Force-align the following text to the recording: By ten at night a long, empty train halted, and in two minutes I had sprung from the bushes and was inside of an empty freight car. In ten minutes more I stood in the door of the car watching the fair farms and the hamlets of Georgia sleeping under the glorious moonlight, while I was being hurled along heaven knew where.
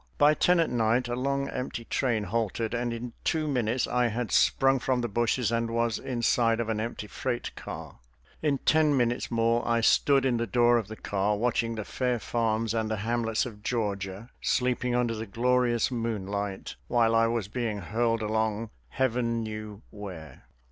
By 0.17 0.33
ten 0.33 0.59
at 0.59 0.71
night 0.71 1.07
a 1.09 1.15
long, 1.15 1.47
empty 1.49 1.85
train 1.85 2.23
halted, 2.23 2.73
and 2.73 2.91
in 2.91 3.13
two 3.23 3.47
minutes 3.47 3.85
I 3.85 4.07
had 4.07 4.31
sprung 4.31 4.79
from 4.79 5.01
the 5.01 5.07
bushes 5.07 5.51
and 5.51 5.69
was 5.69 5.99
inside 5.99 6.59
of 6.59 6.69
an 6.69 6.79
empty 6.79 7.05
freight 7.05 7.55
car. 7.55 7.99
In 8.41 8.57
ten 8.65 8.97
minutes 8.97 9.29
more 9.29 9.61
I 9.63 9.81
stood 9.81 10.25
in 10.25 10.37
the 10.37 10.47
door 10.47 10.79
of 10.79 10.87
the 10.87 10.95
car 10.95 11.37
watching 11.37 11.75
the 11.75 11.85
fair 11.85 12.17
farms 12.17 12.73
and 12.73 12.89
the 12.89 12.97
hamlets 13.05 13.45
of 13.45 13.61
Georgia 13.61 14.31
sleeping 14.41 14.95
under 14.95 15.13
the 15.13 15.27
glorious 15.27 15.91
moonlight, 15.91 16.77
while 16.87 17.13
I 17.13 17.27
was 17.27 17.47
being 17.47 17.77
hurled 17.77 18.23
along 18.23 18.71
heaven 18.89 19.43
knew 19.43 19.83
where. 19.91 20.47